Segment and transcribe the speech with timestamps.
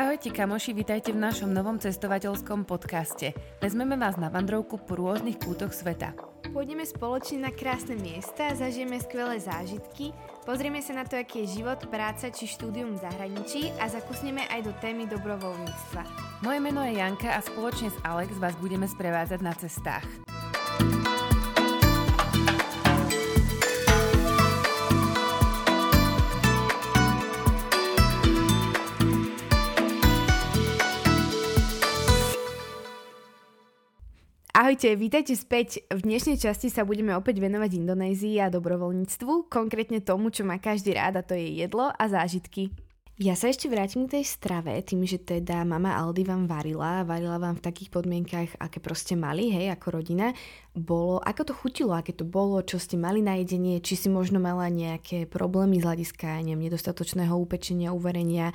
[0.00, 3.36] Ahojte kamoši, vítajte v našom novom cestovateľskom podcaste.
[3.60, 6.16] Vezmeme vás na vandrovku po rôznych kútoch sveta.
[6.56, 10.16] Pôjdeme spoločne na krásne miesta, zažijeme skvelé zážitky,
[10.48, 14.60] pozrieme sa na to, aký je život, práca či štúdium v zahraničí a zakusneme aj
[14.64, 16.02] do témy dobrovoľníctva.
[16.48, 20.08] Moje meno je Janka a spoločne s Alex vás budeme sprevádzať na cestách.
[34.70, 35.82] Ahojte, vítajte späť.
[35.90, 40.94] V dnešnej časti sa budeme opäť venovať Indonézii a dobrovoľníctvu, konkrétne tomu, čo má každý
[40.94, 42.70] rád a to je jedlo a zážitky.
[43.18, 47.42] Ja sa ešte vrátim k tej strave, tým, že teda mama Aldy vám varila, varila
[47.42, 50.30] vám v takých podmienkach, aké proste mali, hej, ako rodina.
[50.72, 54.38] Bolo, ako to chutilo, aké to bolo, čo ste mali na jedenie, či si možno
[54.38, 58.54] mala nejaké problémy z hľadiska, neviem, nedostatočného upečenia, uverenia,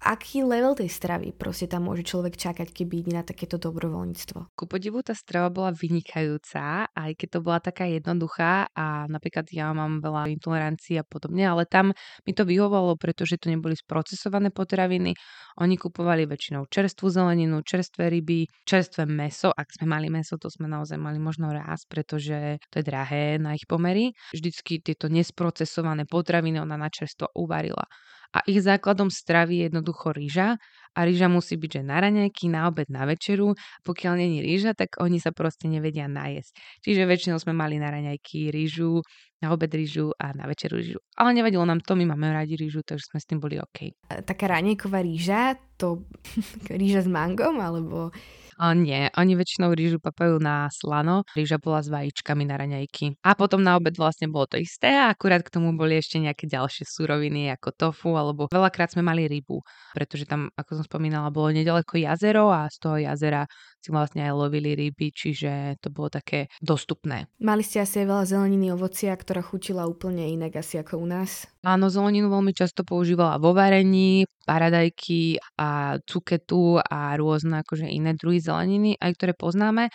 [0.00, 4.56] aký level tej stravy proste tam môže človek čakať, keby ide na takéto dobrovoľníctvo?
[4.56, 9.70] Ku podivu tá strava bola vynikajúca, aj keď to bola taká jednoduchá a napríklad ja
[9.70, 15.14] mám veľa intolerancií a podobne, ale tam mi to vyhovovalo, pretože to neboli sprocesované potraviny.
[15.62, 19.54] Oni kupovali väčšinou čerstvú zeleninu, čerstvé ryby, čerstvé meso.
[19.54, 23.54] Ak sme mali meso, to sme naozaj mali možno raz, pretože to je drahé na
[23.54, 24.10] ich pomery.
[24.34, 27.86] Vždycky tieto nesprocesované potraviny ona na čerstvo uvarila
[28.34, 30.58] a ich základom stravy je jednoducho rýža
[30.94, 33.54] a rýža musí byť, že na raňajky, na obed, na večeru.
[33.86, 36.82] Pokiaľ není rýža, tak oni sa proste nevedia najesť.
[36.82, 39.02] Čiže väčšinou sme mali na raňajky rýžu,
[39.42, 40.98] na obed rýžu a na večeru rýžu.
[41.18, 43.90] Ale nevadilo nám to, my máme radi rýžu, takže sme s tým boli OK.
[44.06, 46.06] Taká raňajková rýža, to
[46.80, 48.14] rýža s mangom, alebo
[48.54, 53.18] O, nie, oni väčšinou rýžu papajú na slano, rýža bola s vajíčkami na raňajky.
[53.26, 56.46] A potom na obed vlastne bolo to isté a akurát k tomu boli ešte nejaké
[56.46, 59.58] ďalšie suroviny ako tofu alebo veľakrát sme mali rybu,
[59.90, 63.42] pretože tam, ako som spomínala, bolo nedaleko jazero a z toho jazera
[63.84, 67.28] si vlastne aj lovili ryby, čiže to bolo také dostupné.
[67.36, 71.44] Mali ste asi aj veľa zeleniny, ovocia, ktorá chutila úplne inak asi ako u nás?
[71.64, 78.36] Áno, zeleninu veľmi často používala vo varení, paradajky a cuketu a rôzne akože iné druhy
[78.36, 79.88] zeleniny, aj ktoré poznáme.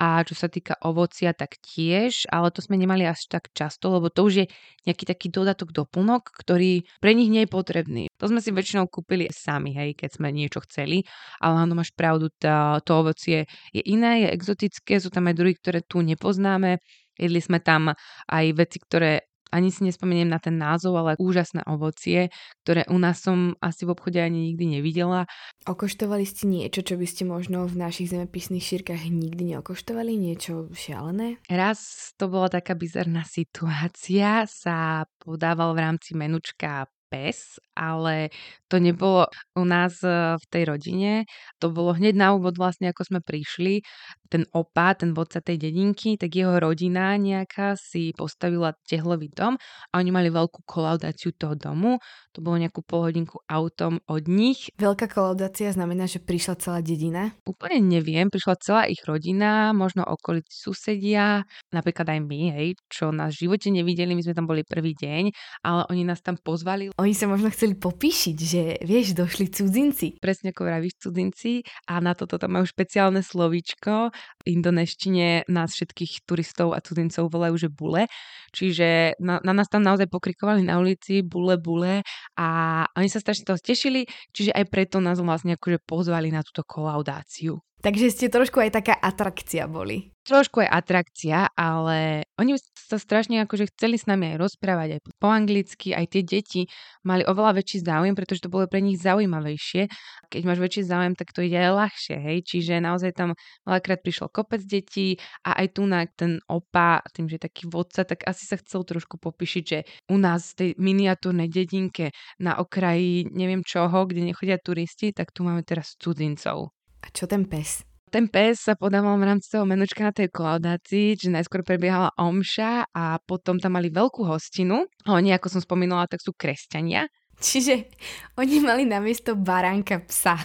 [0.00, 4.08] A čo sa týka ovocia, tak tiež, ale to sme nemali až tak často, lebo
[4.08, 4.46] to už je
[4.88, 8.04] nejaký taký dodatok, doplnok, ktorý pre nich nie je potrebný.
[8.16, 11.04] To sme si väčšinou kúpili sami, hej, keď sme niečo chceli,
[11.44, 13.44] ale áno, máš pravdu, tá, to ovocie
[13.76, 16.80] je iné, je exotické, sú tam aj druhy, ktoré tu nepoznáme,
[17.20, 17.92] jedli sme tam
[18.32, 22.30] aj veci, ktoré ani si nespomeniem na ten názov, ale úžasné ovocie,
[22.62, 25.26] ktoré u nás som asi v obchode ani nikdy nevidela.
[25.66, 30.16] Okoštovali ste niečo, čo by ste možno v našich zemepisných šírkach nikdy neokoštovali?
[30.16, 31.42] Niečo šialené?
[31.50, 38.30] Raz to bola taká bizarná situácia, sa podával v rámci menučka pes, ale
[38.70, 39.26] to nebolo
[39.58, 41.26] u nás e, v tej rodine.
[41.58, 43.82] To bolo hneď na úvod vlastne, ako sme prišli.
[44.30, 49.58] Ten opa, ten vodca tej dedinky, tak jeho rodina nejaká si postavila tehlový dom
[49.90, 51.98] a oni mali veľkú kolaudáciu toho domu.
[52.30, 54.70] To bolo nejakú polhodinku autom od nich.
[54.78, 57.34] Veľká kolaudácia znamená, že prišla celá dedina?
[57.42, 61.42] Úplne neviem, prišla celá ich rodina, možno okolití susedia,
[61.74, 65.34] napríklad aj my, hej, čo nás v živote nevideli, my sme tam boli prvý deň,
[65.66, 70.20] ale oni nás tam pozvali oni sa možno chceli popíšiť, že vieš, došli cudzinci.
[70.20, 74.12] Presne ako vravíš cudzinci a na toto tam majú špeciálne slovíčko.
[74.12, 78.04] V indoneštine nás všetkých turistov a cudzincov volajú, že bule.
[78.52, 82.04] Čiže na, na nás tam naozaj pokrikovali na ulici bule, bule
[82.36, 82.48] a
[82.92, 84.04] oni sa strašne toho tešili,
[84.36, 87.69] čiže aj preto nás vlastne akože pozvali na túto kolaudáciu.
[87.80, 90.12] Takže ste trošku aj taká atrakcia boli.
[90.20, 95.28] Trošku aj atrakcia, ale oni sa strašne akože chceli s nami aj rozprávať aj po
[95.32, 96.62] anglicky, aj tie deti
[97.08, 99.88] mali oveľa väčší záujem, pretože to bolo pre nich zaujímavejšie.
[100.28, 102.38] Keď máš väčší záujem, tak to ide aj ľahšie, hej.
[102.44, 103.32] Čiže naozaj tam
[103.64, 105.16] veľakrát prišiel kopec detí
[105.48, 108.84] a aj tu na ten opa, tým, že je taký vodca, tak asi sa chcel
[108.84, 109.78] trošku popíšiť, že
[110.12, 115.48] u nás v tej miniatúrnej dedinke na okraji neviem čoho, kde nechodia turisti, tak tu
[115.48, 116.76] máme teraz cudzincov.
[117.00, 117.84] A čo ten pes?
[118.10, 122.90] Ten pes sa podával v rámci toho menučka na tej klaudácii, že najskôr prebiehala omša
[122.90, 124.82] a potom tam mali veľkú hostinu.
[125.06, 127.06] A oni, ako som spomínala, tak sú kresťania.
[127.38, 127.86] Čiže
[128.34, 130.42] oni mali namiesto baránka psa.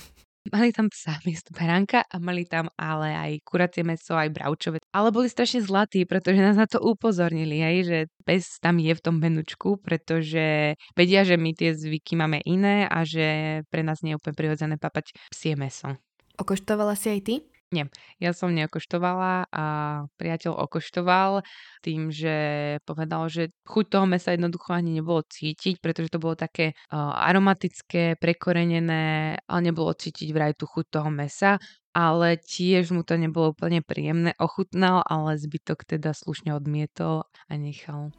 [0.54, 4.78] Mali tam psa miesto baránka a mali tam ale aj kuracie meso, aj bravčové.
[4.94, 7.98] Ale boli strašne zlatí, pretože nás na to upozornili, aj, že
[8.30, 13.02] pes tam je v tom menučku, pretože vedia, že my tie zvyky máme iné a
[13.02, 15.98] že pre nás nie je úplne prirodzené papať psie meso.
[16.40, 17.36] Okoštovala si aj ty?
[17.74, 17.90] Nie,
[18.22, 19.66] ja som neokoštovala a
[20.22, 21.42] priateľ okoštoval
[21.82, 22.36] tým, že
[22.86, 28.22] povedal, že chuť toho mesa jednoducho ani nebolo cítiť, pretože to bolo také uh, aromatické,
[28.22, 31.58] prekorenené, ale nebolo cítiť vraj tú chuť toho mesa
[31.96, 34.36] ale tiež mu to nebolo úplne príjemné.
[34.36, 38.12] Ochutnal, ale zbytok teda slušne odmietol a nechal.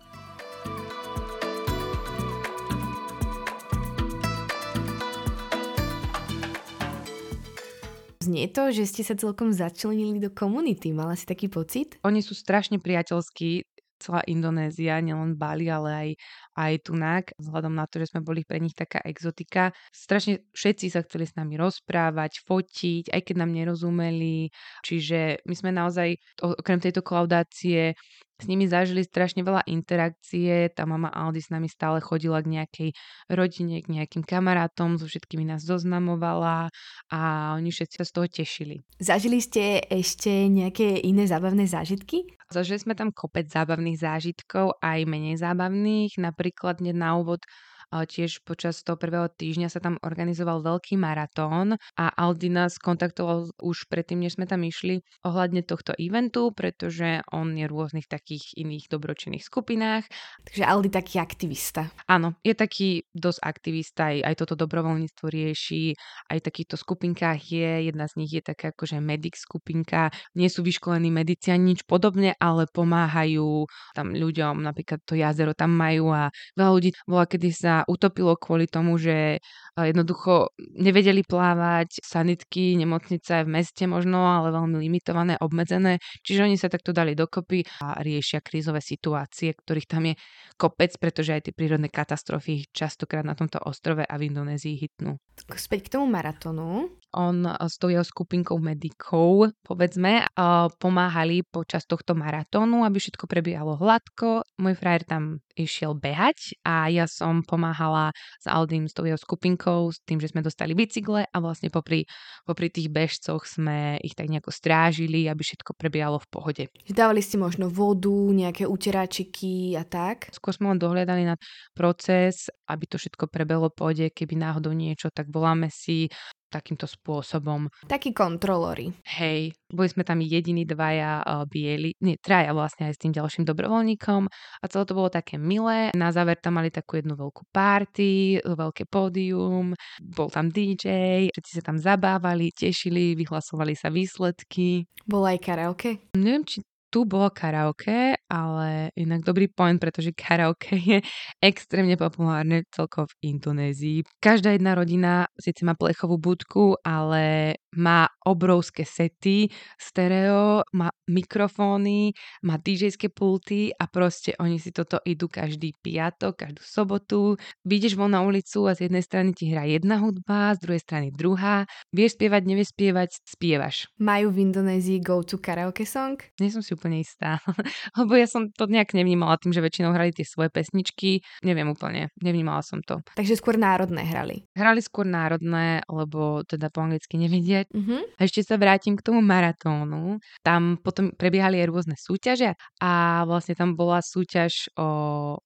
[8.27, 10.91] Znie to, že ste sa celkom začlenili do komunity.
[10.91, 11.95] Mala si taký pocit?
[12.03, 13.63] Oni sú strašne priateľskí,
[13.99, 16.09] celá Indonézia, nielen Bali, ale aj,
[16.57, 19.73] aj Tunak, vzhľadom na to, že sme boli pre nich taká exotika.
[19.93, 24.53] Strašne všetci sa chceli s nami rozprávať, fotiť, aj keď nám nerozumeli.
[24.85, 27.97] Čiže my sme naozaj, okrem tejto klaudácie,
[28.37, 30.69] s nimi zažili strašne veľa interakcie.
[30.77, 32.89] Tá mama Aldy s nami stále chodila k nejakej
[33.33, 36.69] rodine, k nejakým kamarátom, so všetkými nás zoznamovala
[37.09, 37.21] a
[37.57, 38.77] oni všetci sa z toho tešili.
[39.01, 42.36] Zažili ste ešte nejaké iné zábavné zážitky?
[42.47, 46.15] Zažili sme tam kopec zábavných zážitkov, aj menej zábavných.
[46.23, 47.43] Napríklad na úvod
[47.93, 53.87] tiež počas toho prvého týždňa sa tam organizoval veľký maratón a Aldi nás kontaktoval už
[53.87, 58.91] predtým, než sme tam išli ohľadne tohto eventu, pretože on je v rôznych takých iných
[58.91, 60.09] dobročinných skupinách.
[60.49, 61.93] Takže Aldi taký aktivista.
[62.11, 65.95] Áno, je taký dosť aktivista, aj, aj toto dobrovoľníctvo rieši,
[66.33, 70.65] aj v takýchto skupinkách je, jedna z nich je taká akože medic skupinka, nie sú
[70.65, 76.33] vyškolení medici ani nič podobne, ale pomáhajú tam ľuďom, napríklad to jazero tam majú a
[76.57, 79.45] veľa ľudí bola, kedy sa utopilo kvôli tomu, že
[79.77, 86.01] jednoducho nevedeli plávať, sanitky, nemocnice v meste možno, ale veľmi limitované, obmedzené.
[86.25, 90.15] Čiže oni sa takto dali dokopy a riešia krízové situácie, ktorých tam je
[90.57, 95.21] kopec, pretože aj tie prírodné katastrofy častokrát na tomto ostrove a v Indonézii hitnú.
[95.37, 96.97] Späť k tomu maratónu.
[97.17, 100.29] On s tou jeho skupinkou medikov, povedzme,
[100.77, 104.45] pomáhali počas tohto maratónu, aby všetko prebiehalo hladko.
[104.61, 109.89] Môj frajer tam išiel behať a ja som pomáhala s Aldým, s tou jeho skupinkou,
[109.89, 112.05] s tým, že sme dostali bicykle a vlastne popri,
[112.45, 116.63] popri tých bežcoch sme ich tak nejako strážili, aby všetko prebiehalo v pohode.
[116.93, 120.29] Dávali ste možno vodu, nejaké uteráčiky a tak?
[120.37, 121.41] Skôr sme len dohľadali na
[121.73, 126.13] proces, aby to všetko prebehlo v pohode, keby náhodou niečo, tak voláme si
[126.49, 127.69] takýmto spôsobom.
[127.87, 128.95] Takí kontrolóri.
[129.05, 133.45] Hej, boli sme tam jediní dvaja uh, bieli, nie, traja vlastne aj s tým ďalším
[133.45, 135.91] dobrovoľníkom a celé to bolo také milé.
[135.93, 141.63] Na záver tam mali takú jednu veľkú party, veľké pódium, bol tam DJ, všetci sa
[141.63, 144.87] tam zabávali, tešili, vyhlasovali sa výsledky.
[145.07, 145.91] Bola aj karaoke?
[146.15, 150.99] Neviem, či tu bolo karaoke, ale inak dobrý point, pretože karaoke je
[151.43, 153.99] extrémne populárne celkovo v Indonézii.
[154.23, 162.11] Každá jedna rodina síce má plechovú budku, ale má obrovské sety, stereo, má mikrofóny,
[162.43, 167.39] má DJské pulty a proste oni si toto idú každý piatok, každú sobotu.
[167.63, 171.07] Vidíš von na ulicu a z jednej strany ti hrá jedna hudba, z druhej strany
[171.13, 171.69] druhá.
[171.93, 173.87] Vieš spievať, nevieš spievať, spievaš.
[174.01, 176.19] Majú v Indonézii go-to karaoke song?
[176.41, 177.39] Nie som si úplne istá,
[178.01, 181.21] lebo ja som to nejak nevnímala tým, že väčšinou hrali tie svoje pesničky.
[181.45, 183.05] Neviem úplne, nevnímala som to.
[183.15, 184.49] Takže skôr národné hrali?
[184.57, 188.03] Hrali skôr národné, lebo teda po anglicky nevedia Uh-huh.
[188.19, 190.19] A ešte sa vrátim k tomu maratónu.
[190.43, 194.89] Tam potom prebiehali aj rôzne súťaže a vlastne tam bola súťaž o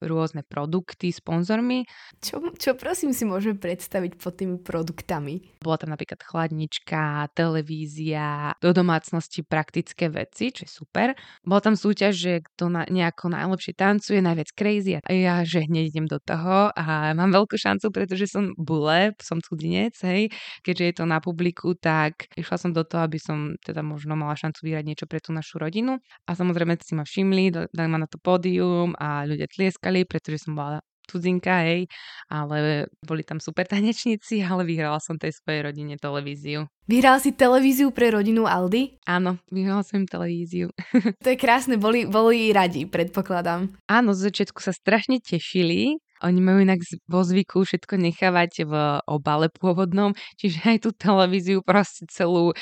[0.01, 1.85] rôzne produkty sponzormi.
[2.21, 5.61] Čo, čo prosím si môžeme predstaviť pod tými produktami?
[5.61, 11.13] Bola tam napríklad chladnička, televízia, do domácnosti praktické veci, čo je super.
[11.45, 15.93] Bola tam súťaž, že kto na, nejako najlepšie tancuje, najviac crazy a ja, že hneď
[15.93, 20.31] idem do toho a mám veľkú šancu, pretože som bule, som cudzinec, hej,
[20.65, 24.19] keďže je to na publiku, tak tak išla som do toho, aby som teda možno
[24.19, 26.03] mala šancu vyhrať niečo pre tú našu rodinu.
[26.27, 30.59] A samozrejme si ma všimli, dali ma na to pódium a ľudia tlieskali, pretože som
[30.59, 31.91] bola cudzinka, hej,
[32.31, 36.71] ale boli tam super tanečníci, ale vyhrala som tej svojej rodine televíziu.
[36.87, 38.99] Vyhral si televíziu pre rodinu Aldy?
[39.07, 40.71] Áno, vyhrala som im televíziu.
[41.23, 43.71] to je krásne, boli, boli radi, predpokladám.
[43.87, 48.73] Áno, z začiatku sa strašne tešili, oni majú inak vo zvyku všetko nechávať v
[49.09, 52.53] obale pôvodnom, čiže aj tú televíziu proste celú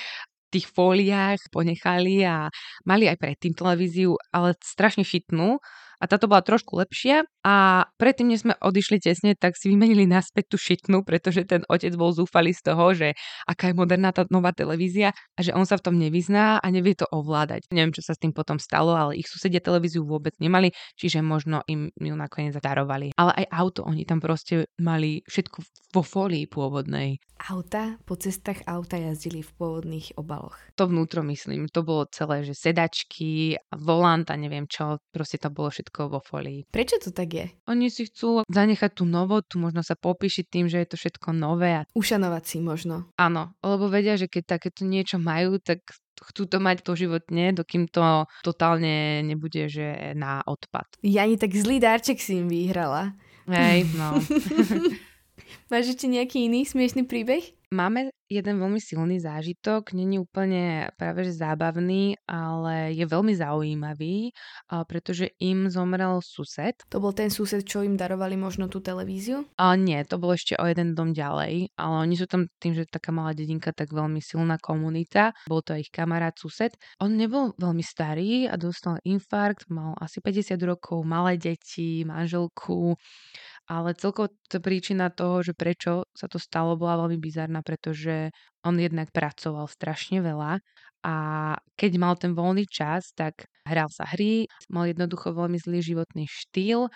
[0.49, 2.49] tých fóliách ponechali a
[2.85, 5.61] mali aj predtým televíziu, ale strašne šitnú.
[5.99, 10.53] A táto bola trošku lepšia a predtým, než sme odišli tesne, tak si vymenili naspäť
[10.53, 13.17] tú šitnú, pretože ten otec bol zúfalý z toho, že
[13.49, 16.93] aká je moderná tá nová televízia a že on sa v tom nevyzná a nevie
[16.93, 17.65] to ovládať.
[17.73, 21.65] Neviem, čo sa s tým potom stalo, ale ich susedia televíziu vôbec nemali, čiže možno
[21.65, 23.17] im ju nakoniec zadarovali.
[23.17, 25.57] Ale aj auto, oni tam proste mali všetko
[25.97, 27.17] vo folii pôvodnej.
[27.39, 30.59] Auta, po cestách auta jazdili v pôvodných obaloch.
[30.75, 35.71] To vnútro myslím, to bolo celé, že sedačky, volant a neviem čo, proste to bolo
[35.71, 36.67] všetko vo folii.
[36.67, 37.38] Prečo to tak je?
[37.69, 41.79] Oni si chcú zanechať tú novotu, možno sa popíšiť tým, že je to všetko nové.
[41.79, 41.87] A...
[41.95, 43.07] Ušanovať si možno.
[43.15, 45.85] Áno, lebo vedia, že keď takéto niečo majú, tak
[46.19, 50.99] chcú to mať doživotne, dokým to totálne nebude, že na odpad.
[50.99, 53.15] Ja ani tak zlý darček si im vyhrala.
[53.47, 54.19] Hej, no.
[55.71, 57.55] Máš ešte nejaký iný smiešný príbeh?
[57.73, 64.31] Máme jeden veľmi silný zážitok, není úplne práve že zábavný, ale je veľmi zaujímavý,
[64.85, 66.77] pretože im zomrel sused.
[66.93, 69.49] To bol ten sused, čo im darovali možno tú televíziu?
[69.57, 72.85] A nie, to bolo ešte o jeden dom ďalej, ale oni sú tam tým, že
[72.85, 75.33] taká malá dedinka, tak veľmi silná komunita.
[75.49, 76.77] Bol to ich kamarát, sused.
[77.01, 82.93] On nebol veľmi starý a dostal infarkt, mal asi 50 rokov, malé deti, manželku
[83.69, 88.33] ale celkovo to príčina toho, že prečo sa to stalo, bola veľmi bizarná, pretože
[88.65, 90.57] on jednak pracoval strašne veľa
[91.05, 91.15] a
[91.79, 96.89] keď mal ten voľný čas, tak hral sa hry, mal jednoducho veľmi zlý životný štýl,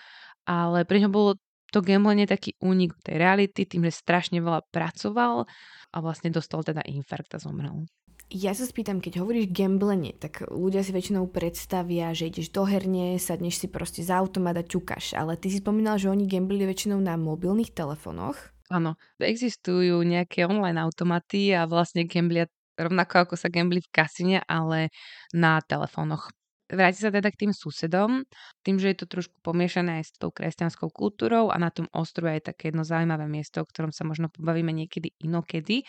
[0.44, 1.30] ale pre ňo bolo
[1.72, 5.46] to gamblenie taký únik tej reality, tým, že strašne veľa pracoval
[5.90, 7.86] a vlastne dostal teda infarkt a zomrel.
[8.32, 13.20] Ja sa spýtam, keď hovoríš gamblenie, tak ľudia si väčšinou predstavia, že ideš do herne,
[13.20, 16.98] sadneš si proste za automat a ťukaš, ale ty si spomínal, že oni gamblili väčšinou
[17.04, 18.36] na mobilných telefónoch.
[18.72, 22.48] Áno, existujú nejaké online automaty a vlastne gamblia
[22.80, 24.90] rovnako ako sa gambli v kasine, ale
[25.30, 26.32] na telefónoch.
[26.64, 28.24] Vráti sa teda k tým susedom,
[28.64, 32.32] tým, že je to trošku pomiešané aj s tou kresťanskou kultúrou a na tom ostrove
[32.34, 35.84] je také jedno zaujímavé miesto, o ktorom sa možno pobavíme niekedy inokedy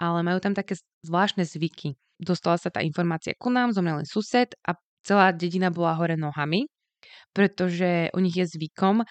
[0.00, 2.00] ale majú tam také zvláštne zvyky.
[2.16, 4.72] Dostala sa tá informácia ku nám, zomrel sused a
[5.04, 6.64] celá dedina bola hore nohami,
[7.36, 9.04] pretože u nich je zvykom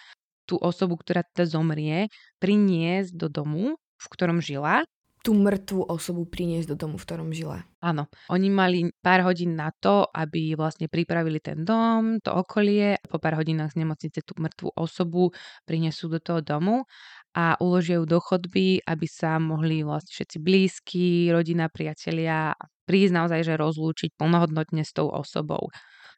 [0.50, 2.10] tú osobu, ktorá teda zomrie,
[2.42, 4.82] priniesť do domu, v ktorom žila
[5.20, 7.68] tú mŕtvú osobu priniesť do domu, v ktorom žila.
[7.84, 8.08] Áno.
[8.32, 13.20] Oni mali pár hodín na to, aby vlastne pripravili ten dom, to okolie a po
[13.20, 15.36] pár hodinách z nemocnice tú mŕtvú osobu
[15.68, 16.88] prinesú do toho domu
[17.36, 22.58] a uložia ju do chodby, aby sa mohli vlastne všetci blízki, rodina, priatelia
[22.90, 25.70] prísť naozaj, že rozlúčiť plnohodnotne s tou osobou.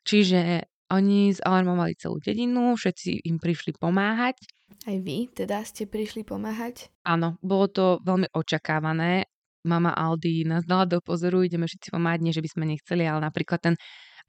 [0.07, 4.39] Čiže oni zalarmovali celú dedinu, všetci im prišli pomáhať.
[4.87, 6.87] Aj vy teda ste prišli pomáhať?
[7.03, 9.27] Áno, bolo to veľmi očakávané.
[9.61, 13.21] Mama Aldy nás dala do pozoru, ideme všetci pomáhať, nie že by sme nechceli, ale
[13.21, 13.75] napríklad ten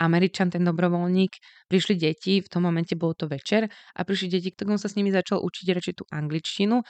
[0.01, 1.33] Američan, ten dobrovoľník,
[1.69, 4.97] prišli deti, v tom momente bolo to večer a prišli deti, tak on sa s
[4.97, 6.81] nimi začal učiť radšej tú angličtinu,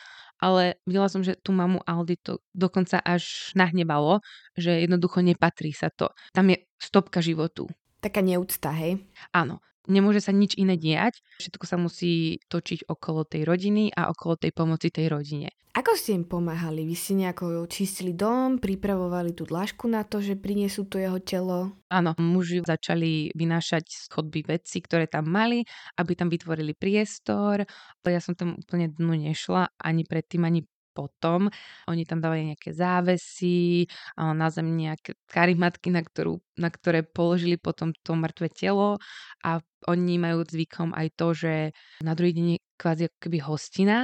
[0.42, 4.22] ale videla som, že tú mamu Aldy to dokonca až nahnevalo,
[4.54, 6.10] že jednoducho nepatrí sa to.
[6.34, 7.70] Tam je stopka životu.
[8.02, 8.98] Taká neúcta, hej?
[9.30, 11.22] Áno nemôže sa nič iné diať.
[11.38, 15.50] Všetko sa musí točiť okolo tej rodiny a okolo tej pomoci tej rodine.
[15.72, 16.84] Ako ste im pomáhali?
[16.84, 21.72] Vy ste nejako čistili dom, pripravovali tú dlažku na to, že priniesú to jeho telo?
[21.88, 25.64] Áno, muži začali vynášať z chodby veci, ktoré tam mali,
[25.96, 27.64] aby tam vytvorili priestor.
[28.04, 31.48] Ja som tam úplne dnu nešla ani predtým, ani potom.
[31.88, 37.96] Oni tam dávali nejaké závesy, na zem nejaké karimatky, na, ktorú, na ktoré položili potom
[38.04, 39.00] to mŕtve telo
[39.42, 39.58] a
[39.88, 41.54] oni majú zvykom aj to, že
[42.04, 43.98] na druhý deň je kvázi ako keby hostina,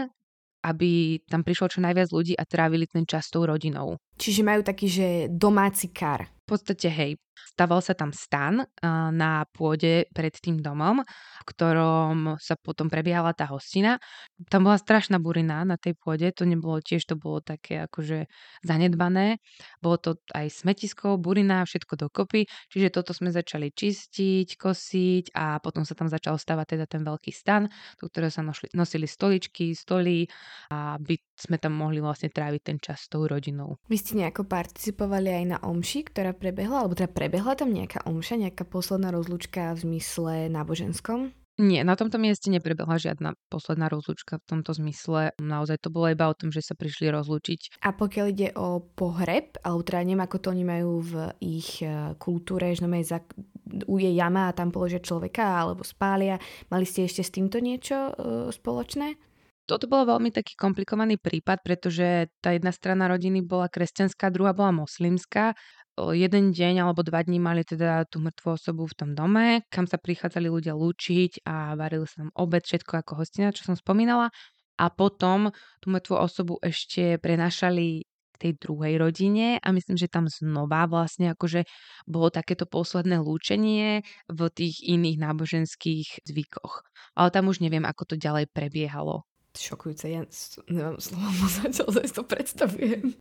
[0.67, 4.01] aby tam prišlo čo najviac ľudí a trávili ten čas s tou rodinou.
[4.19, 6.27] Čiže majú taký, že domáci kar.
[6.49, 7.13] V podstate, hej,
[7.55, 8.65] staval sa tam stan
[9.13, 14.01] na pôde pred tým domom, v ktorom sa potom prebiehala tá hostina.
[14.49, 18.33] Tam bola strašná burina na tej pôde, to nebolo tiež, to bolo také akože
[18.65, 19.45] zanedbané.
[19.85, 25.85] Bolo to aj smetisko, burina, všetko dokopy, čiže toto sme začali čistiť, kosiť a potom
[25.85, 27.69] sa tam začal stavať teda ten veľký stan,
[28.01, 28.41] do ktorého sa
[28.73, 30.25] nosili, stoličky, stoly,
[30.73, 33.79] aby sme tam mohli vlastne tráviť ten čas s tou rodinou.
[33.87, 38.39] Vy ste nejako participovali aj na omši, ktorá prebehla, alebo teda prebehla tam nejaká omša,
[38.43, 41.33] nejaká posledná rozlúčka v zmysle náboženskom?
[41.59, 45.35] Nie, na tomto mieste neprebehla žiadna posledná rozlúčka v tomto zmysle.
[45.43, 47.83] Naozaj to bolo iba o tom, že sa prišli rozlúčiť.
[47.83, 52.15] A pokiaľ ide o pohreb, alebo teda neviem, ako to oni majú v ich e,
[52.15, 53.19] kultúre, že za,
[53.75, 56.39] je jama a tam položia človeka alebo spália,
[56.71, 59.28] mali ste ešte s týmto niečo uh, spoločné?
[59.69, 64.73] Toto bol veľmi taký komplikovaný prípad, pretože tá jedna strana rodiny bola kresťanská, druhá bola
[64.73, 65.53] moslimská.
[66.17, 70.01] jeden deň alebo dva dní mali teda tú mŕtvú osobu v tom dome, kam sa
[70.01, 74.33] prichádzali ľudia lúčiť a varili sa tam obed, všetko ako hostina, čo som spomínala.
[74.81, 75.53] A potom
[75.85, 78.09] tú mŕtvú osobu ešte prenašali
[78.39, 81.67] tej druhej rodine a myslím, že tam znova vlastne akože
[82.07, 86.87] bolo takéto posledné lúčenie v tých iných náboženských zvykoch.
[87.19, 89.27] Ale tam už neviem, ako to ďalej prebiehalo.
[89.57, 90.23] Šokujúce, ja
[90.69, 93.17] nemám slovo, zatiaľ sa to predstavujem.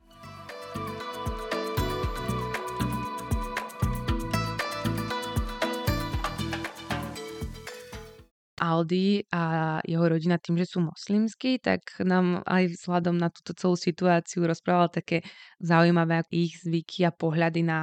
[8.58, 13.78] Aldi a jeho rodina tým, že sú moslimskí, tak nám aj vzhľadom na túto celú
[13.78, 15.22] situáciu rozprával také
[15.62, 17.80] zaujímavé ich zvyky a pohľady na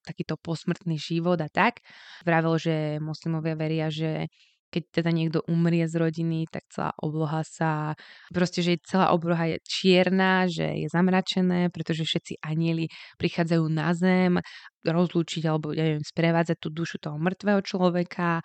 [0.00, 1.84] takýto posmrtný život a tak.
[2.24, 2.74] Vravel, že
[3.04, 4.32] moslimovia veria, že
[4.74, 7.94] keď teda niekto umrie z rodiny, tak celá obloha sa,
[8.34, 12.90] proste, že celá obloha je čierna, že je zamračené, pretože všetci anieli
[13.22, 14.42] prichádzajú na zem
[14.82, 18.42] rozlúčiť alebo ja neviem, sprevádzať tú dušu toho mŕtvého človeka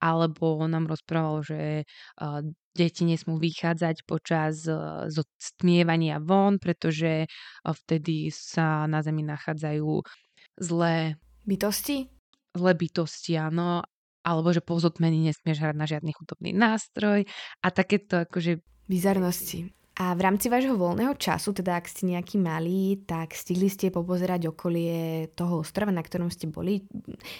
[0.00, 2.44] alebo nám rozprával, že uh,
[2.76, 5.08] deti nesmú vychádzať počas uh,
[5.40, 9.88] stmievania von, pretože uh, vtedy sa na Zemi nachádzajú
[10.60, 11.16] zlé
[11.48, 12.12] bytosti.
[12.52, 13.84] Zlé bytosti, áno.
[14.26, 17.22] Alebo že po zotmení nesmieš hrať na žiadny chudobný nástroj
[17.62, 18.58] a takéto akože...
[18.90, 19.70] Bizarnosti.
[19.96, 24.52] A v rámci vášho voľného času, teda ak ste nejaký malí, tak stihli ste popozerať
[24.52, 26.84] okolie toho ostrova, na ktorom ste boli,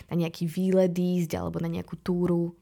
[0.08, 2.56] na nejaký výlet ísť alebo na nejakú túru?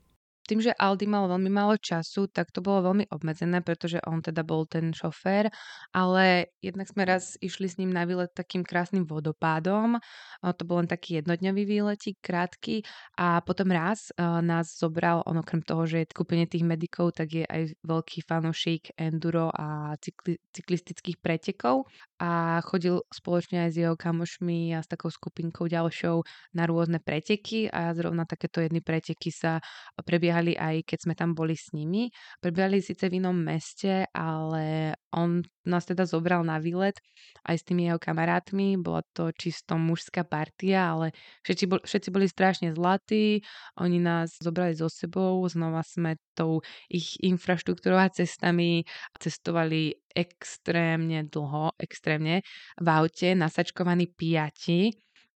[0.44, 4.44] Tým, že Aldi mal veľmi málo času, tak to bolo veľmi obmedzené, pretože on teda
[4.44, 5.48] bol ten šofér,
[5.96, 9.96] ale jednak sme raz išli s ním na výlet takým krásnym vodopádom.
[10.44, 12.84] To bol len taký jednodňový výletík, krátky
[13.16, 17.44] a potom raz nás zobral, on okrem toho, že je kúpenie tých medikov, tak je
[17.48, 21.88] aj veľký fanošik enduro a cykli, cyklistických pretekov
[22.20, 26.22] a chodil spoločne aj s jeho kamošmi a s takou skupinkou ďalšou
[26.54, 29.60] na rôzne preteky a zrovna takéto jedny preteky sa
[30.04, 32.10] prebieha prebiehali aj keď sme tam boli s nimi.
[32.42, 36.98] Prebiehali síce v inom meste, ale on nás teda zobral na výlet
[37.46, 38.74] aj s tými jeho kamarátmi.
[38.82, 41.14] Bola to čisto mužská partia, ale
[41.46, 43.46] všetci, bol, všetci boli strašne zlatí.
[43.78, 48.82] Oni nás zobrali so sebou, znova sme tou ich infraštruktúrou a cestami
[49.22, 52.42] cestovali extrémne dlho, extrémne
[52.82, 54.90] v aute, nasačkovaní piati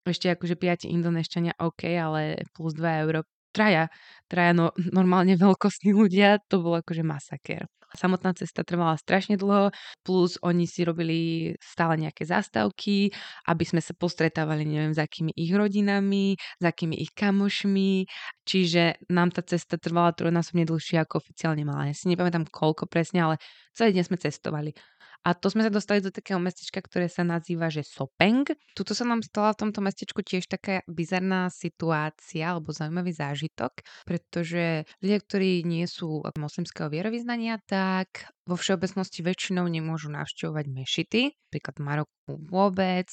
[0.09, 3.89] ešte akože piati indonešťania OK, ale plus 2 euro traja,
[4.31, 7.67] traja no, normálne veľkostní ľudia, to bol akože masaker.
[7.97, 9.73] Samotná cesta trvala strašne dlho,
[10.05, 11.19] plus oni si robili
[11.57, 13.09] stále nejaké zástavky,
[13.49, 18.05] aby sme sa postretávali, neviem, s akými ich rodinami, s akými ich kamošmi,
[18.45, 21.89] čiže nám tá cesta trvala trojnásobne dlhšie ako oficiálne mala.
[21.89, 23.35] Ja si nepamätám koľko presne, ale
[23.73, 24.77] celý deň sme cestovali.
[25.27, 28.47] A to sme sa dostali do takého mestečka, ktoré sa nazýva, že Sopeng.
[28.73, 34.89] Tuto sa nám stala v tomto mestečku tiež taká bizarná situácia alebo zaujímavý zážitok, pretože
[35.03, 41.21] ľudia, ktorí nie sú moslimského vierovýznania, tak vo všeobecnosti väčšinou nemôžu navštevovať mešity,
[41.53, 43.09] napríklad v Maroku vôbec,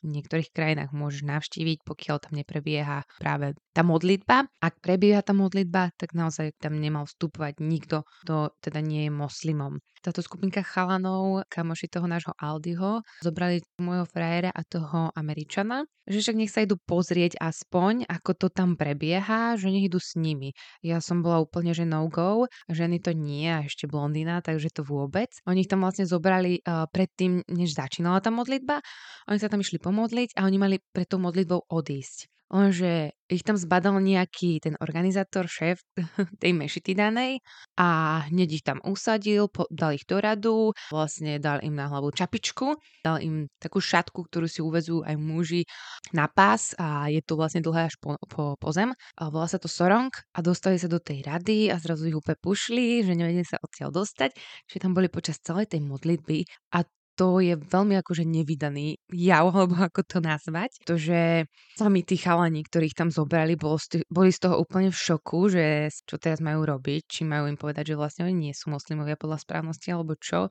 [0.04, 4.48] niektorých krajinách môžeš navštíviť, pokiaľ tam neprebieha práve tá modlitba.
[4.60, 9.80] Ak prebieha tá modlitba, tak naozaj tam nemal vstupovať nikto, kto teda nie je moslimom.
[10.00, 16.36] Táto skupinka chalanov, kamoši toho nášho Aldiho, zobrali môjho frajera a toho Američana, že však
[16.40, 20.56] nech sa idú pozrieť aspoň, ako to tam prebieha, že nech idú s nimi.
[20.80, 25.28] Ja som bola úplne, že no-go, ženy to nie a ešte blondina, takže to vôbec.
[25.44, 28.80] Oni ich tam vlastne zobrali uh, predtým, než začínala tá modlitba.
[29.28, 32.39] Oni sa tam išli pomodliť a oni mali pred tou modlitbou odísť.
[32.50, 35.78] Lenže ich tam zbadal nejaký ten organizátor, šéf
[36.42, 37.38] tej mešity danej
[37.78, 42.10] a hneď ich tam usadil, po, dal ich do radu, vlastne dal im na hlavu
[42.10, 42.74] čapičku,
[43.06, 45.62] dal im takú šatku, ktorú si uvezú aj muži
[46.10, 48.90] na pás a je to vlastne dlhé až po, po, po zem.
[49.14, 52.34] A volá sa to sorong a dostali sa do tej rady a zrazu ich úplne
[52.42, 54.34] pušli, že nevedeli sa odtiaľ dostať,
[54.66, 56.42] že tam boli počas celej tej modlitby
[56.74, 56.82] a
[57.20, 60.72] to je veľmi akože nevydaný jav, alebo ako to nazvať.
[60.88, 61.44] To, že
[61.76, 63.60] sami tí chalani, ktorých tam zobrali,
[64.08, 67.92] boli z toho úplne v šoku, že čo teraz majú robiť, či majú im povedať,
[67.92, 70.48] že vlastne oni nie sú moslimovia podľa správnosti alebo čo,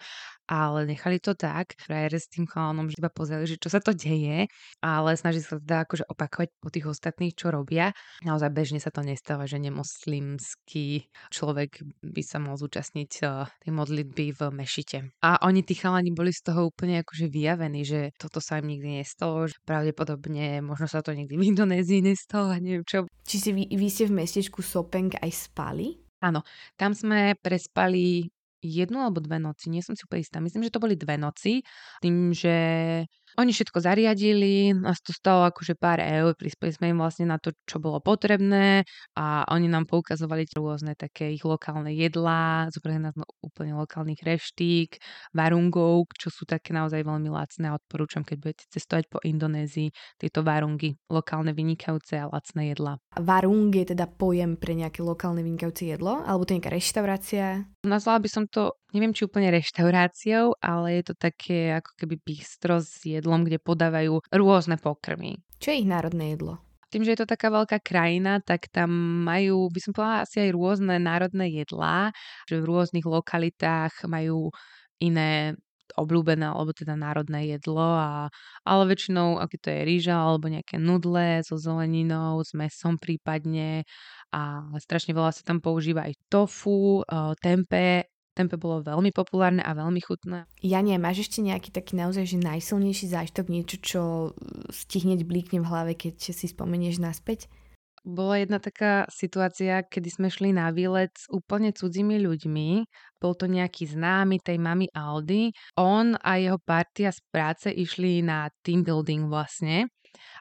[0.50, 1.78] ale nechali to tak.
[1.78, 4.50] Frajer s tým chalanom iba pozreli, že čo sa to deje,
[4.82, 7.94] ale snaží sa teda akože opakovať po tých ostatných, čo robia.
[8.26, 14.26] Naozaj bežne sa to nestáva, že nemoslimský človek by sa mohol zúčastniť eh, tej modlitby
[14.34, 14.98] v mešite.
[15.22, 18.68] A oni, tí chalani, boli z toho toho úplne akože vyjavený, že toto sa im
[18.76, 23.08] nikdy nestalo, že pravdepodobne možno sa to nikdy v Indonézii nestalo a neviem čo.
[23.24, 25.96] Či si vy, vy ste v mestečku Sopeng aj spali?
[26.20, 26.44] Áno,
[26.76, 28.28] tam sme prespali
[28.60, 30.44] jednu alebo dve noci, nie som si úplne istá.
[30.44, 31.64] Myslím, že to boli dve noci,
[32.04, 32.56] tým, že
[33.38, 37.54] oni všetko zariadili, nás to stalo akože pár eur, prispeli sme im vlastne na to,
[37.68, 43.14] čo bolo potrebné a oni nám poukazovali rôzne také ich lokálne jedlá, zobrali nás
[43.44, 44.98] úplne lokálnych reštík,
[45.36, 50.42] varungov, čo sú také naozaj veľmi lacné a odporúčam, keď budete cestovať po Indonézii, tieto
[50.42, 52.98] varungy, lokálne vynikajúce a lacné jedlá.
[53.20, 56.24] Varung je teda pojem pre nejaké lokálne vynikajúce jedlo?
[56.24, 57.68] Alebo to nejaká reštaurácia?
[57.84, 62.80] Nazvala by som to, neviem či úplne reštauráciou, ale je to také ako keby bistro
[62.84, 65.40] s jedlom, kde podávajú rôzne pokrmy.
[65.60, 66.64] Čo je ich národné jedlo?
[66.90, 68.90] Tým, že je to taká veľká krajina, tak tam
[69.22, 72.10] majú, by som povedala, asi aj rôzne národné jedlá,
[72.50, 74.50] že v rôznych lokalitách majú
[74.98, 75.54] iné
[75.98, 78.30] obľúbené alebo teda národné jedlo, a,
[78.66, 83.86] ale väčšinou, aké to je rýža alebo nejaké nudle so zeleninou, s mesom prípadne
[84.34, 87.02] a strašne veľa sa tam používa aj tofu,
[87.42, 90.46] tempe, tempe bolo veľmi populárne a veľmi chutné.
[90.64, 94.02] Jania, máš ešte nejaký taký naozaj že najsilnejší zážitok, niečo, čo
[94.90, 97.52] ti hneď blíkne v hlave, keď si spomenieš naspäť?
[98.08, 102.70] Bola jedna taká situácia, kedy sme šli na výlet s úplne cudzími ľuďmi.
[103.20, 105.52] Bol to nejaký známy tej mamy Aldy.
[105.76, 109.92] On a jeho partia z práce išli na team building vlastne.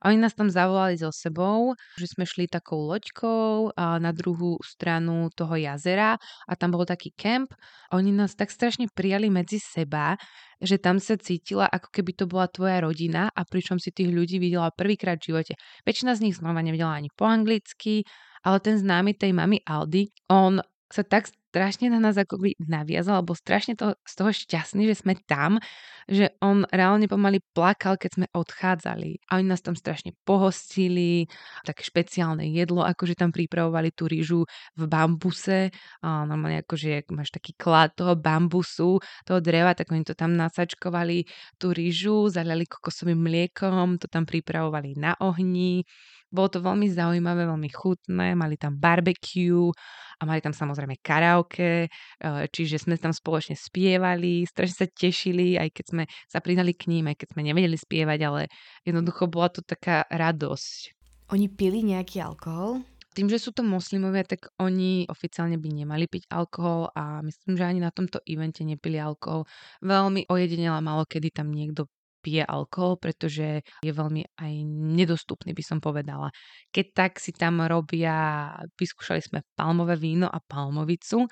[0.02, 5.26] A oni nás tam zavolali so sebou, že sme šli takou loďkou na druhú stranu
[5.34, 6.14] toho jazera
[6.46, 7.50] a tam bol taký kemp.
[7.90, 10.14] Oni nás tak strašne prijali medzi seba,
[10.58, 14.42] že tam sa cítila, ako keby to bola tvoja rodina a pričom si tých ľudí
[14.42, 15.54] videla prvýkrát v živote.
[15.86, 18.02] Väčšina z nich znova nevedela ani po anglicky,
[18.46, 23.32] ale ten známy tej mamy Aldy, on sa tak strašne na nás akoby naviazal, alebo
[23.32, 25.56] strašne to, z toho šťastný, že sme tam,
[26.04, 29.24] že on reálne pomaly plakal, keď sme odchádzali.
[29.32, 31.24] A oni nás tam strašne pohostili,
[31.64, 34.44] také špeciálne jedlo, akože tam pripravovali tú rýžu
[34.76, 35.72] v bambuse,
[36.04, 41.24] a normálne akože máš taký klad toho bambusu, toho dreva, tak oni to tam nasačkovali,
[41.56, 45.84] tú rýžu, zaliali kokosovým mliekom, to tam pripravovali na ohni
[46.28, 49.72] bolo to veľmi zaujímavé, veľmi chutné, mali tam barbecue
[50.18, 55.68] a mali tam samozrejme karaoke, eh, čiže sme tam spoločne spievali, strašne sa tešili, aj
[55.72, 58.42] keď sme sa pridali k ním, aj keď sme nevedeli spievať, ale
[58.84, 60.98] jednoducho bola to taká radosť.
[61.32, 62.84] Oni pili nejaký alkohol?
[63.12, 67.66] Tým, že sú to moslimovia, tak oni oficiálne by nemali piť alkohol a myslím, že
[67.66, 69.42] ani na tomto evente nepili alkohol.
[69.82, 71.90] Veľmi ojedinela malo, kedy tam niekto
[72.28, 76.28] pije alkohol, pretože je veľmi aj nedostupný, by som povedala.
[76.68, 81.24] Keď tak si tam robia, vyskúšali sme palmové víno a palmovicu,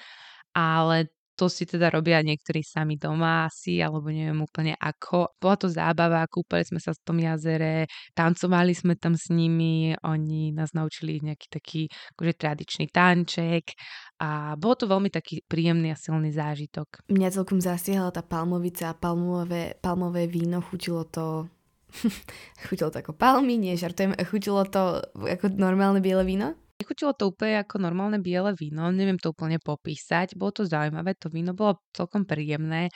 [0.57, 5.37] ale to si teda robia niektorí sami doma asi, alebo neviem úplne ako.
[5.37, 7.85] Bola to zábava, kúpali sme sa v tom jazere,
[8.17, 11.83] tancovali sme tam s nimi, oni nás naučili nejaký taký
[12.17, 13.77] akože tradičný tanček
[14.25, 17.05] a bolo to veľmi taký príjemný a silný zážitok.
[17.13, 21.53] Mňa celkom zasiahla tá palmovica a palmové, palmové víno, chutilo to
[22.69, 26.57] chutilo to ako palmy, nie žartujem, chutilo to ako normálne biele víno?
[26.77, 30.37] Nechutilo to úplne ako normálne biele víno, neviem to úplne popísať.
[30.37, 32.93] Bolo to zaujímavé, to víno bolo celkom príjemné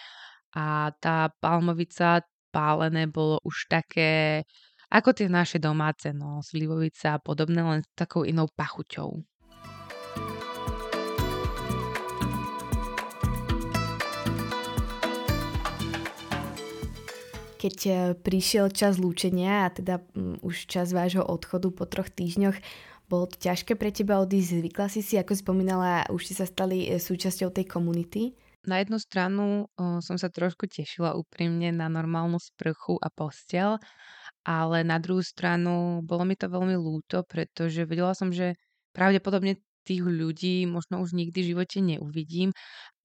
[0.52, 2.20] a tá palmovica
[2.52, 4.44] pálené bolo už také
[4.92, 9.24] ako tie naše domáce, no, slivovica a podobné, len s takou inou pachuťou.
[17.56, 22.60] Keď eh, prišiel čas lúčenia a teda um, už čas vášho odchodu po troch týždňoch,
[23.10, 24.62] bolo to ťažké pre teba odísť?
[24.62, 28.38] Zvykla si si, ako spomínala, už si sa stali e, súčasťou tej komunity?
[28.70, 33.80] Na jednu stranu o, som sa trošku tešila úprimne na normálnu sprchu a postel,
[34.46, 38.54] ale na druhú stranu bolo mi to veľmi lúto, pretože vedela som, že
[38.92, 42.52] pravdepodobne tých ľudí možno už nikdy v živote neuvidím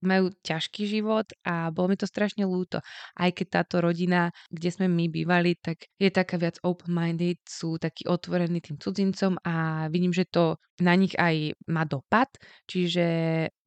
[0.04, 2.80] majú ťažký život a bolo mi to strašne lúto.
[3.16, 8.04] Aj keď táto rodina, kde sme my bývali, tak je taká viac open-minded, sú takí
[8.04, 12.28] otvorení tým cudzincom a vidím, že to na nich aj má dopad,
[12.68, 13.04] čiže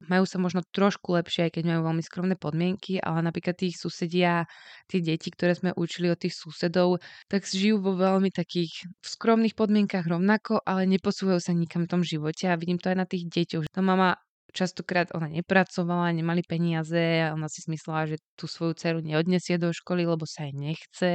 [0.06, 4.46] majú sa možno trošku lepšie, aj keď majú veľmi skromné podmienky, ale napríklad tých susedia,
[4.86, 10.06] tie deti, ktoré sme učili od tých susedov, tak žijú vo veľmi takých skromných podmienkach
[10.06, 13.66] rovnako, ale neposúvajú sa nikam v tom živote a vidím to aj na tých deťoch.
[13.74, 14.14] To mama
[14.52, 19.70] častokrát ona nepracovala, nemali peniaze a ona si myslela, že tú svoju dceru neodnesie do
[19.72, 21.12] školy, lebo sa jej nechce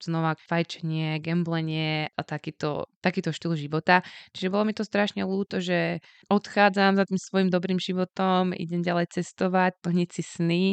[0.00, 4.02] znova fajčenie, gemblenie a takýto, takýto štýl života.
[4.34, 9.12] Čiže bolo mi to strašne ľúto, že odchádzam za tým svojim dobrým životom, idem ďalej
[9.20, 10.64] cestovať, plniť si sny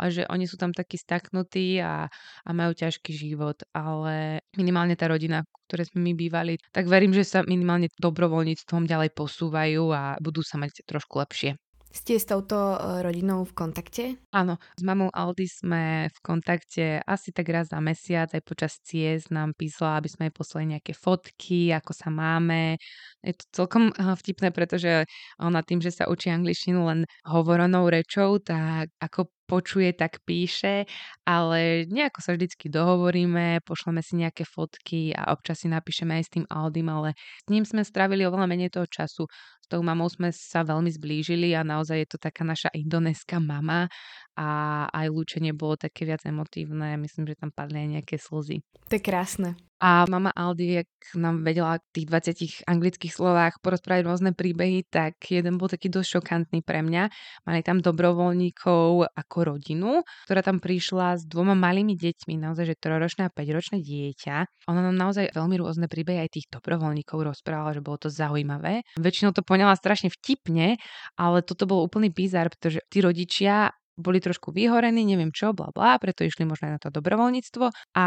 [0.00, 2.10] a že oni sú tam takí staknutí a,
[2.44, 3.62] a majú ťažký život.
[3.76, 8.88] Ale minimálne tá rodina, v ktorej sme my bývali, tak verím, že sa minimálne dobrovoľníctvom
[8.90, 11.69] ďalej posúvajú a budú sa mať trošku lepšie.
[11.90, 14.04] Ste s touto e, rodinou v kontakte?
[14.30, 19.34] Áno, s mamou Aldy sme v kontakte asi tak raz za mesiac, aj počas ciest
[19.34, 22.78] nám písala, aby sme jej poslali nejaké fotky, ako sa máme.
[23.26, 25.02] Je to celkom e, vtipné, pretože
[25.42, 30.86] ona tým, že sa učí angličtinu len hovorenou rečou, tak ako počuje, tak píše,
[31.26, 36.32] ale nejako sa vždycky dohovoríme, pošleme si nejaké fotky a občas si napíšeme aj s
[36.38, 39.26] tým Aldym, ale s ním sme strávili oveľa menej toho času.
[39.58, 43.90] S tou mamou sme sa veľmi zblížili a naozaj je to taká naša indonéska mama
[44.38, 44.48] a
[44.94, 46.94] aj lúčenie bolo také viac emotívne.
[46.94, 48.62] Myslím, že tam padli aj nejaké slzy.
[48.86, 49.58] To je krásne.
[49.80, 55.16] A mama Aldi, jak nám vedela v tých 20 anglických slovách porozprávať rôzne príbehy, tak
[55.24, 57.08] jeden bol taký dosť šokantný pre mňa.
[57.48, 63.26] Mali tam dobrovoľníkov ako rodinu, ktorá tam prišla s dvoma malými deťmi, naozaj, že troročné
[63.26, 64.68] a 5-ročné dieťa.
[64.68, 68.84] Ona nám naozaj veľmi rôzne príbehy aj tých dobrovoľníkov rozprávala, že bolo to zaujímavé.
[69.00, 70.76] Väčšinou to poňala strašne vtipne,
[71.16, 75.98] ale toto bol úplný bizar, pretože tí rodičia boli trošku vyhorení, neviem čo, bla bla,
[75.98, 77.64] preto išli možno aj na to dobrovoľníctvo
[77.96, 78.06] a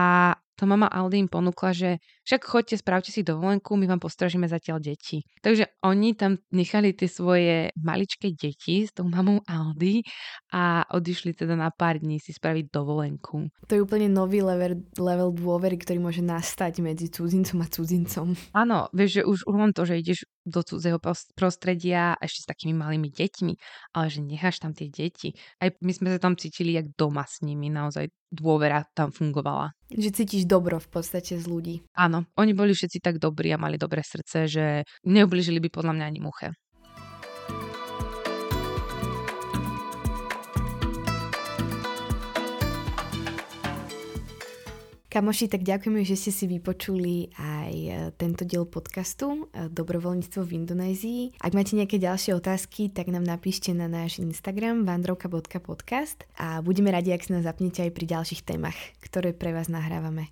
[0.54, 1.90] to mama Aldy im ponúkla, že
[2.30, 5.26] však chodte, spravte si dovolenku, my vám postražíme zatiaľ deti.
[5.42, 10.06] Takže oni tam nechali tie svoje maličké deti s tou mamou Aldy
[10.54, 13.50] a odišli teda na pár dní si spraviť dovolenku.
[13.66, 18.38] To je úplne nový level, level dôvery, ktorý môže nastať medzi cudzincom a cudzincom.
[18.54, 21.00] Áno, vieš, že už len to, že ideš do cudzého
[21.36, 23.54] prostredia ešte s takými malými deťmi,
[23.96, 25.34] ale že necháš tam tie deti.
[25.64, 29.72] Aj my sme sa tam cítili jak doma s nimi, naozaj dôvera tam fungovala.
[29.94, 31.76] Že cítiš dobro v podstate z ľudí.
[31.94, 34.66] Áno, oni boli všetci tak dobrí a mali dobré srdce, že
[35.06, 36.50] neubližili by podľa mňa ani muche.
[45.14, 50.66] Kamoši, tak ďakujeme, že ste si vypočuli aj e, tento diel podcastu e, Dobrovoľníctvo v
[50.66, 51.22] Indonézii.
[51.38, 57.14] Ak máte nejaké ďalšie otázky, tak nám napíšte na náš Instagram vandrovka.podcast a budeme radi,
[57.14, 58.74] ak sa nás zapnete aj pri ďalších témach,
[59.06, 60.32] ktoré pre vás nahrávame.